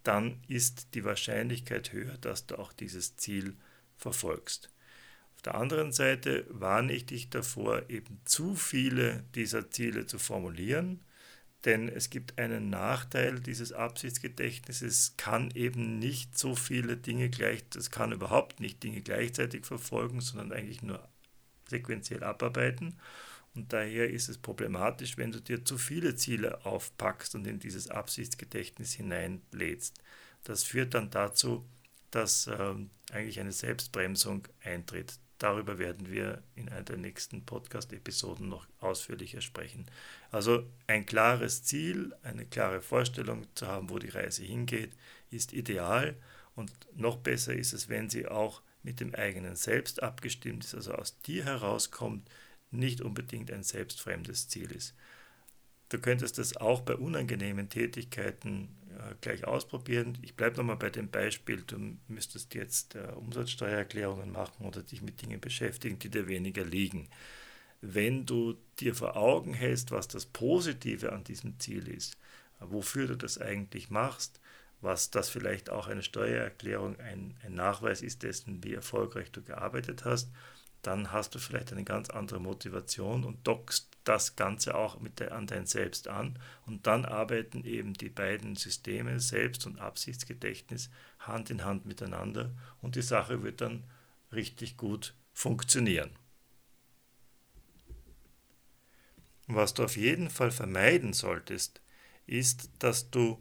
dann 0.03 0.41
ist 0.47 0.95
die 0.95 1.03
Wahrscheinlichkeit 1.03 1.91
höher, 1.93 2.17
dass 2.17 2.45
du 2.45 2.57
auch 2.57 2.73
dieses 2.73 3.15
Ziel 3.17 3.55
verfolgst. 3.97 4.69
Auf 5.37 5.43
der 5.43 5.55
anderen 5.55 5.91
Seite 5.91 6.45
warne 6.49 6.93
ich 6.93 7.05
dich 7.05 7.29
davor, 7.29 7.89
eben 7.89 8.19
zu 8.25 8.55
viele 8.55 9.23
dieser 9.35 9.69
Ziele 9.69 10.07
zu 10.07 10.17
formulieren, 10.19 10.99
denn 11.63 11.89
es 11.89 12.09
gibt 12.09 12.39
einen 12.39 12.69
Nachteil 12.69 13.39
dieses 13.39 13.71
Absichtsgedächtnisses, 13.71 14.97
es 14.97 15.17
kann 15.17 15.51
eben 15.51 15.99
nicht 15.99 16.37
so 16.37 16.55
viele 16.55 16.97
Dinge 16.97 17.29
gleich, 17.29 17.63
es 17.75 17.91
kann 17.91 18.11
überhaupt 18.11 18.59
nicht 18.59 18.81
Dinge 18.83 19.01
gleichzeitig 19.01 19.65
verfolgen, 19.65 20.21
sondern 20.21 20.51
eigentlich 20.51 20.81
nur 20.81 21.07
sequenziell 21.69 22.23
abarbeiten. 22.23 22.97
Und 23.53 23.73
daher 23.73 24.09
ist 24.09 24.29
es 24.29 24.37
problematisch, 24.37 25.17
wenn 25.17 25.31
du 25.31 25.41
dir 25.41 25.65
zu 25.65 25.77
viele 25.77 26.15
Ziele 26.15 26.65
aufpackst 26.65 27.35
und 27.35 27.45
in 27.47 27.59
dieses 27.59 27.89
Absichtsgedächtnis 27.89 28.93
hineinlädst. 28.93 30.01
Das 30.43 30.63
führt 30.63 30.93
dann 30.93 31.09
dazu, 31.09 31.63
dass 32.11 32.47
äh, 32.47 32.75
eigentlich 33.11 33.39
eine 33.39 33.51
Selbstbremsung 33.51 34.47
eintritt. 34.63 35.19
Darüber 35.37 35.77
werden 35.77 36.09
wir 36.09 36.41
in 36.55 36.69
einer 36.69 36.83
der 36.83 36.97
nächsten 36.97 37.45
Podcast-Episoden 37.45 38.49
noch 38.49 38.65
ausführlicher 38.79 39.41
sprechen. 39.41 39.85
Also 40.31 40.65
ein 40.87 41.05
klares 41.05 41.63
Ziel, 41.63 42.15
eine 42.23 42.45
klare 42.45 42.81
Vorstellung 42.81 43.45
zu 43.53 43.67
haben, 43.67 43.89
wo 43.89 43.99
die 43.99 44.09
Reise 44.09 44.43
hingeht, 44.43 44.93
ist 45.29 45.53
ideal 45.53 46.15
und 46.55 46.71
noch 46.95 47.17
besser 47.17 47.53
ist 47.53 47.73
es, 47.73 47.87
wenn 47.87 48.09
sie 48.09 48.27
auch 48.27 48.61
mit 48.81 48.99
dem 48.99 49.13
eigenen 49.13 49.55
Selbst 49.55 50.01
abgestimmt 50.01 50.63
ist, 50.63 50.73
also 50.73 50.93
aus 50.93 51.19
dir 51.21 51.45
herauskommt, 51.45 52.29
nicht 52.71 53.01
unbedingt 53.01 53.51
ein 53.51 53.63
selbstfremdes 53.63 54.47
Ziel 54.47 54.71
ist. 54.71 54.95
Du 55.89 55.99
könntest 55.99 56.37
das 56.37 56.57
auch 56.57 56.81
bei 56.81 56.95
unangenehmen 56.95 57.69
Tätigkeiten 57.69 58.76
gleich 59.21 59.45
ausprobieren. 59.45 60.17
Ich 60.21 60.35
bleibe 60.35 60.57
nochmal 60.57 60.77
bei 60.77 60.89
dem 60.89 61.09
Beispiel, 61.09 61.61
du 61.61 61.97
müsstest 62.07 62.53
jetzt 62.55 62.95
äh, 62.95 63.11
Umsatzsteuererklärungen 63.15 64.31
machen 64.31 64.65
oder 64.65 64.83
dich 64.83 65.01
mit 65.01 65.21
Dingen 65.21 65.39
beschäftigen, 65.39 65.99
die 65.99 66.09
dir 66.09 66.27
weniger 66.27 66.63
liegen. 66.63 67.09
Wenn 67.81 68.25
du 68.25 68.57
dir 68.79 68.95
vor 68.95 69.15
Augen 69.15 69.53
hältst, 69.53 69.91
was 69.91 70.07
das 70.07 70.25
Positive 70.25 71.13
an 71.13 71.23
diesem 71.23 71.59
Ziel 71.59 71.87
ist, 71.87 72.17
wofür 72.59 73.07
du 73.07 73.15
das 73.15 73.39
eigentlich 73.39 73.89
machst, 73.89 74.39
was 74.81 75.11
das 75.11 75.29
vielleicht 75.29 75.69
auch 75.69 75.87
eine 75.87 76.03
Steuererklärung 76.03 76.99
ein, 76.99 77.35
ein 77.43 77.53
Nachweis 77.53 78.01
ist 78.01 78.23
dessen, 78.23 78.63
wie 78.63 78.73
erfolgreich 78.73 79.31
du 79.31 79.41
gearbeitet 79.41 80.05
hast, 80.05 80.29
dann 80.81 81.11
hast 81.11 81.35
du 81.35 81.39
vielleicht 81.39 81.71
eine 81.71 81.83
ganz 81.83 82.09
andere 82.09 82.39
Motivation 82.39 83.23
und 83.23 83.45
dockst 83.47 83.96
das 84.07 84.35
Ganze 84.35 84.75
auch 84.75 84.99
mit 84.99 85.19
der, 85.19 85.33
an 85.33 85.47
dein 85.47 85.65
Selbst 85.65 86.07
an. 86.07 86.39
Und 86.65 86.87
dann 86.87 87.05
arbeiten 87.05 87.63
eben 87.63 87.93
die 87.93 88.09
beiden 88.09 88.55
Systeme, 88.55 89.19
Selbst- 89.19 89.65
und 89.65 89.79
Absichtsgedächtnis, 89.79 90.89
Hand 91.19 91.49
in 91.49 91.65
Hand 91.65 91.85
miteinander 91.85 92.51
und 92.81 92.95
die 92.95 93.01
Sache 93.01 93.43
wird 93.43 93.61
dann 93.61 93.83
richtig 94.31 94.77
gut 94.77 95.13
funktionieren. 95.33 96.11
Was 99.47 99.73
du 99.73 99.83
auf 99.83 99.95
jeden 99.95 100.29
Fall 100.29 100.51
vermeiden 100.51 101.13
solltest, 101.13 101.81
ist, 102.25 102.69
dass 102.79 103.09
du 103.09 103.39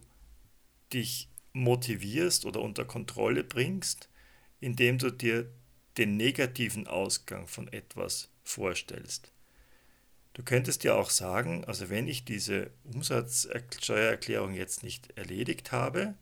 dich 0.93 1.29
motivierst 1.53 2.45
oder 2.45 2.61
unter 2.61 2.85
Kontrolle 2.85 3.43
bringst, 3.43 4.09
indem 4.59 4.97
du 4.97 5.11
dir 5.11 5.51
den 5.97 6.15
negativen 6.15 6.87
Ausgang 6.87 7.47
von 7.47 7.67
etwas 7.67 8.29
vorstellst. 8.43 9.33
Du 10.37 10.43
könntest 10.43 10.83
ja 10.83 10.93
auch 10.93 11.09
sagen, 11.09 11.65
also 11.65 11.89
wenn 11.89 12.07
ich 12.07 12.23
diese 12.23 12.69
Umsatzsteuererklärung 12.93 14.53
jetzt 14.53 14.83
nicht 14.83 15.17
erledigt 15.17 15.71
habe 15.71 16.13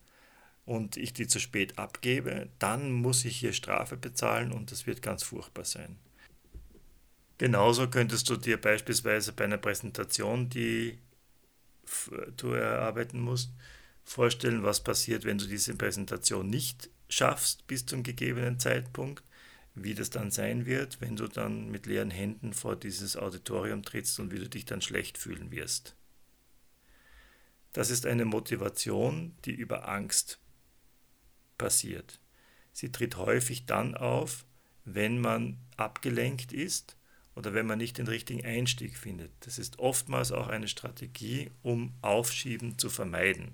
und 0.65 0.95
ich 0.95 1.11
die 1.11 1.27
zu 1.27 1.37
spät 1.37 1.77
abgebe, 1.77 2.47
dann 2.57 2.93
muss 2.93 3.25
ich 3.25 3.35
hier 3.35 3.51
Strafe 3.51 3.97
bezahlen 3.97 4.53
und 4.53 4.71
das 4.71 4.87
wird 4.87 5.01
ganz 5.01 5.23
furchtbar 5.23 5.65
sein. 5.65 5.97
Genauso 7.39 7.89
könntest 7.89 8.29
du 8.29 8.37
dir 8.37 8.55
beispielsweise 8.55 9.33
bei 9.33 9.43
einer 9.43 9.57
Präsentation, 9.57 10.49
die 10.49 10.97
du 12.37 12.51
erarbeiten 12.51 13.19
musst, 13.19 13.49
vorstellen, 14.05 14.63
was 14.63 14.81
passiert, 14.81 15.25
wenn 15.25 15.39
du 15.39 15.45
diese 15.45 15.75
Präsentation 15.75 16.49
nicht 16.49 16.89
schaffst 17.09 17.67
bis 17.67 17.85
zum 17.85 18.01
gegebenen 18.01 18.61
Zeitpunkt, 18.61 19.25
wie 19.75 19.93
das 19.93 20.09
dann 20.09 20.31
sein 20.31 20.65
wird, 20.65 21.01
wenn 21.01 21.15
du 21.15 21.27
dann 21.27 21.69
mit 21.69 21.85
leeren 21.85 22.11
Händen 22.11 22.53
vor 22.53 22.75
dieses 22.75 23.17
Auditorium 23.17 23.83
trittst 23.83 24.19
und 24.19 24.31
wie 24.31 24.39
du 24.39 24.49
dich 24.49 24.65
dann 24.65 24.81
schlecht 24.81 25.17
fühlen 25.17 25.51
wirst. 25.51 25.95
Das 27.73 27.89
ist 27.89 28.05
eine 28.05 28.23
Motivation, 28.23 29.35
die 29.43 29.51
über 29.51 29.89
Angst 29.89 30.39
passiert. 31.57 32.19
Sie 32.71 32.89
tritt 32.91 33.17
häufig 33.17 33.65
dann 33.65 33.95
auf, 33.95 34.45
wenn 34.85 35.19
man 35.19 35.57
abgelenkt 35.75 36.53
ist 36.53 36.95
oder 37.35 37.53
wenn 37.53 37.65
man 37.65 37.77
nicht 37.77 37.97
den 37.97 38.07
richtigen 38.07 38.45
Einstieg 38.45 38.97
findet. 38.97 39.31
Das 39.41 39.57
ist 39.57 39.79
oftmals 39.79 40.31
auch 40.31 40.47
eine 40.47 40.69
Strategie, 40.69 41.51
um 41.63 41.93
Aufschieben 42.01 42.77
zu 42.77 42.89
vermeiden. 42.89 43.53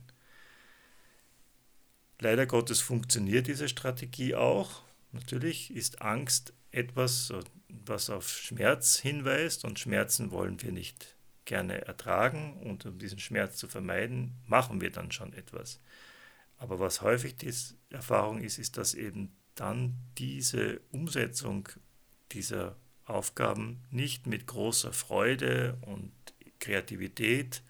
Leider 2.19 2.45
Gottes 2.45 2.79
funktioniert 2.79 3.47
diese 3.47 3.67
Strategie 3.67 4.35
auch. 4.35 4.83
Natürlich 5.11 5.73
ist 5.73 6.01
Angst 6.01 6.53
etwas, 6.71 7.33
was 7.67 8.09
auf 8.09 8.29
Schmerz 8.29 8.97
hinweist 8.97 9.65
und 9.65 9.79
Schmerzen 9.79 10.31
wollen 10.31 10.61
wir 10.61 10.71
nicht 10.71 11.17
gerne 11.45 11.85
ertragen 11.85 12.57
und 12.63 12.85
um 12.85 12.97
diesen 12.97 13.19
Schmerz 13.19 13.57
zu 13.57 13.67
vermeiden, 13.67 14.37
machen 14.45 14.79
wir 14.79 14.91
dann 14.91 15.11
schon 15.11 15.33
etwas. 15.33 15.79
Aber 16.57 16.79
was 16.79 17.01
häufig 17.01 17.35
die 17.35 17.53
Erfahrung 17.89 18.39
ist, 18.39 18.57
ist, 18.57 18.77
dass 18.77 18.93
eben 18.93 19.35
dann 19.55 19.97
diese 20.17 20.79
Umsetzung 20.91 21.67
dieser 22.31 22.75
Aufgaben 23.05 23.83
nicht 23.89 24.27
mit 24.27 24.47
großer 24.47 24.93
Freude 24.93 25.77
und 25.81 26.11
Kreativität 26.59 27.63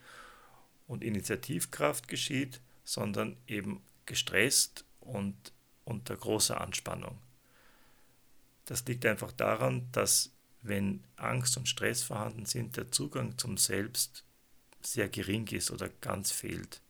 und 0.88 1.04
Initiativkraft 1.04 2.08
geschieht, 2.08 2.62
sondern 2.84 3.38
eben 3.48 3.82
gestresst 4.06 4.86
und 5.00 5.54
unter 5.86 6.16
großer 6.16 6.60
Anspannung. 6.60 7.18
Das 8.66 8.86
liegt 8.86 9.06
einfach 9.06 9.32
daran, 9.32 9.88
dass 9.92 10.32
wenn 10.62 11.04
Angst 11.16 11.58
und 11.58 11.68
Stress 11.68 12.04
vorhanden 12.04 12.46
sind, 12.46 12.78
der 12.78 12.92
Zugang 12.92 13.38
zum 13.38 13.58
Selbst 13.58 14.24
sehr 14.82 15.10
gering 15.10 15.48
ist 15.48 15.72
oder 15.72 15.90
ganz 16.02 16.32
fehlt. 16.32 16.82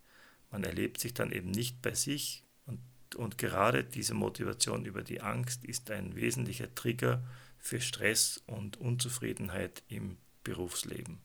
Man 0.51 0.63
erlebt 0.63 0.99
sich 0.99 1.13
dann 1.13 1.31
eben 1.31 1.51
nicht 1.51 1.81
bei 1.81 1.93
sich 1.93 2.43
und, 2.65 2.79
und 3.15 3.37
gerade 3.37 3.83
diese 3.83 4.13
Motivation 4.13 4.85
über 4.85 5.03
die 5.03 5.21
Angst 5.21 5.63
ist 5.63 5.89
ein 5.91 6.15
wesentlicher 6.15 6.73
Trigger 6.75 7.23
für 7.57 7.79
Stress 7.79 8.41
und 8.47 8.77
Unzufriedenheit 8.77 9.83
im 9.87 10.17
Berufsleben. 10.43 11.19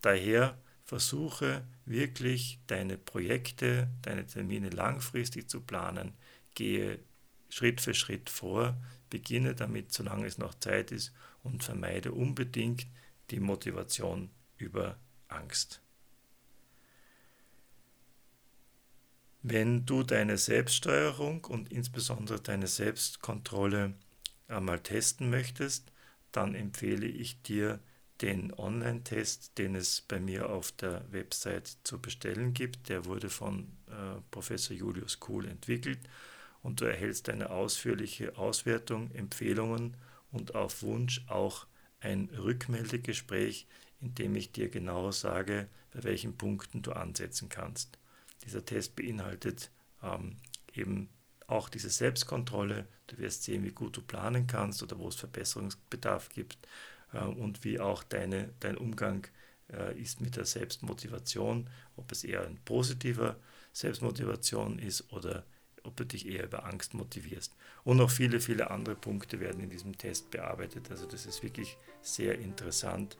Daher 0.00 0.58
versuche 0.84 1.64
wirklich 1.86 2.60
deine 2.66 2.98
Projekte, 2.98 3.88
deine 4.02 4.26
Termine 4.26 4.68
langfristig 4.70 5.48
zu 5.48 5.60
planen, 5.60 6.12
gehe 6.54 6.98
Schritt 7.52 7.82
für 7.82 7.92
Schritt 7.92 8.30
vor, 8.30 8.74
beginne 9.10 9.54
damit, 9.54 9.92
solange 9.92 10.24
es 10.26 10.38
noch 10.38 10.54
Zeit 10.54 10.90
ist 10.90 11.12
und 11.42 11.62
vermeide 11.62 12.12
unbedingt 12.12 12.86
die 13.30 13.40
Motivation 13.40 14.30
über 14.56 14.96
Angst. 15.28 15.82
Wenn 19.42 19.84
du 19.84 20.02
deine 20.02 20.38
Selbststeuerung 20.38 21.44
und 21.44 21.70
insbesondere 21.70 22.40
deine 22.40 22.68
Selbstkontrolle 22.68 23.92
einmal 24.48 24.80
testen 24.80 25.28
möchtest, 25.28 25.92
dann 26.30 26.54
empfehle 26.54 27.06
ich 27.06 27.42
dir 27.42 27.80
den 28.22 28.54
Online-Test, 28.54 29.58
den 29.58 29.74
es 29.74 30.00
bei 30.00 30.20
mir 30.20 30.48
auf 30.48 30.72
der 30.72 31.04
Website 31.12 31.76
zu 31.84 32.00
bestellen 32.00 32.54
gibt. 32.54 32.88
Der 32.88 33.04
wurde 33.04 33.28
von 33.28 33.66
äh, 33.88 34.22
Professor 34.30 34.74
Julius 34.74 35.20
Kuhl 35.20 35.46
entwickelt 35.46 35.98
und 36.62 36.80
du 36.80 36.84
erhältst 36.84 37.28
eine 37.28 37.50
ausführliche 37.50 38.36
Auswertung, 38.36 39.10
Empfehlungen 39.12 39.96
und 40.30 40.54
auf 40.54 40.82
Wunsch 40.82 41.24
auch 41.28 41.66
ein 42.00 42.28
Rückmeldegespräch, 42.36 43.66
in 44.00 44.14
dem 44.14 44.34
ich 44.34 44.52
dir 44.52 44.68
genau 44.68 45.10
sage, 45.12 45.68
bei 45.92 46.02
welchen 46.04 46.36
Punkten 46.36 46.82
du 46.82 46.92
ansetzen 46.92 47.48
kannst. 47.48 47.98
Dieser 48.44 48.64
Test 48.64 48.96
beinhaltet 48.96 49.70
ähm, 50.02 50.36
eben 50.72 51.08
auch 51.46 51.68
diese 51.68 51.90
Selbstkontrolle. 51.90 52.86
Du 53.06 53.18
wirst 53.18 53.44
sehen, 53.44 53.64
wie 53.64 53.72
gut 53.72 53.96
du 53.96 54.02
planen 54.02 54.46
kannst 54.46 54.82
oder 54.82 54.98
wo 54.98 55.08
es 55.08 55.16
Verbesserungsbedarf 55.16 56.30
gibt 56.30 56.58
äh, 57.12 57.18
und 57.18 57.64
wie 57.64 57.78
auch 57.78 58.02
deine, 58.02 58.50
dein 58.60 58.76
Umgang 58.76 59.26
äh, 59.70 60.00
ist 60.00 60.20
mit 60.20 60.36
der 60.36 60.44
Selbstmotivation, 60.44 61.68
ob 61.96 62.10
es 62.10 62.24
eher 62.24 62.46
ein 62.46 62.58
positiver 62.64 63.36
Selbstmotivation 63.72 64.78
ist 64.78 65.12
oder 65.12 65.44
ob 65.84 65.96
du 65.96 66.04
dich 66.04 66.28
eher 66.28 66.44
über 66.44 66.64
Angst 66.64 66.94
motivierst. 66.94 67.54
Und 67.84 67.98
noch 67.98 68.10
viele, 68.10 68.40
viele 68.40 68.70
andere 68.70 68.94
Punkte 68.94 69.40
werden 69.40 69.62
in 69.62 69.70
diesem 69.70 69.98
Test 69.98 70.30
bearbeitet. 70.30 70.90
Also 70.90 71.06
das 71.06 71.26
ist 71.26 71.42
wirklich 71.42 71.76
sehr 72.00 72.38
interessant. 72.38 73.16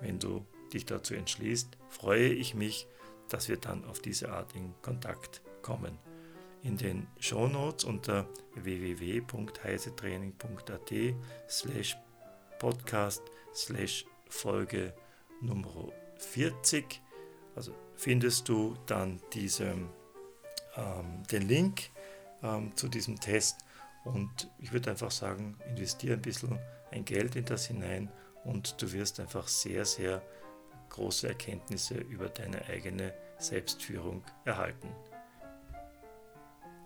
Wenn 0.00 0.18
du 0.18 0.44
dich 0.72 0.86
dazu 0.86 1.14
entschließt, 1.14 1.76
freue 1.88 2.28
ich 2.28 2.54
mich, 2.54 2.86
dass 3.28 3.48
wir 3.48 3.56
dann 3.56 3.84
auf 3.84 4.00
diese 4.00 4.32
Art 4.32 4.54
in 4.54 4.74
Kontakt 4.82 5.40
kommen 5.62 5.98
in 6.64 6.76
den 6.78 7.06
Shownotes 7.20 7.84
unter 7.84 8.26
www.heisetraining.at 8.54 10.92
slash 11.48 11.96
podcast 12.58 13.22
slash 13.54 14.04
Folge 14.28 14.92
Nummer 15.42 15.92
40. 16.16 17.02
Also 17.54 17.72
findest 17.94 18.48
du 18.48 18.74
dann 18.86 19.20
diesen, 19.34 19.90
ähm, 20.76 21.22
den 21.30 21.48
Link 21.48 21.90
ähm, 22.42 22.76
zu 22.76 22.88
diesem 22.88 23.20
Test 23.20 23.64
und 24.04 24.50
ich 24.58 24.72
würde 24.72 24.90
einfach 24.90 25.10
sagen, 25.10 25.56
investiere 25.68 26.14
ein 26.14 26.22
bisschen 26.22 26.58
ein 26.90 27.04
Geld 27.04 27.36
in 27.36 27.44
das 27.44 27.66
hinein 27.66 28.10
und 28.44 28.80
du 28.80 28.92
wirst 28.92 29.18
einfach 29.18 29.48
sehr, 29.48 29.84
sehr 29.84 30.22
große 30.90 31.28
Erkenntnisse 31.28 31.94
über 31.94 32.28
deine 32.28 32.64
eigene 32.66 33.14
Selbstführung 33.38 34.22
erhalten. 34.44 34.88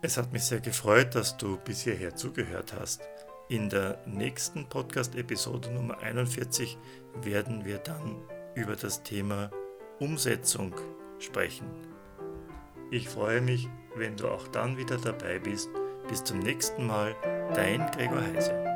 Es 0.01 0.17
hat 0.17 0.33
mich 0.33 0.45
sehr 0.45 0.61
gefreut, 0.61 1.15
dass 1.17 1.37
du 1.37 1.59
bis 1.59 1.83
hierher 1.83 2.15
zugehört 2.15 2.73
hast. 2.73 3.03
In 3.49 3.69
der 3.69 3.99
nächsten 4.07 4.69
Podcast-Episode 4.69 5.73
Nummer 5.73 5.99
41 5.99 6.79
werden 7.23 7.65
wir 7.65 7.79
dann 7.79 8.23
über 8.55 8.77
das 8.77 9.03
Thema 9.03 9.51
Umsetzung 9.99 10.75
sprechen. 11.19 11.98
Ich 12.91 13.09
freue 13.09 13.43
mich, 13.43 13.69
wenn 13.97 14.17
du 14.17 14.29
auch 14.29 14.49
dann 14.49 14.79
wieder 14.79 14.97
dabei 14.97 15.39
bist. 15.39 15.69
Bis 16.09 16.25
zum 16.25 16.39
nächsten 16.39 16.87
Mal, 16.87 17.15
dein 17.55 17.91
Gregor 17.91 18.23
Heise. 18.23 18.68